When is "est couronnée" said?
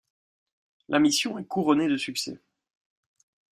1.37-1.87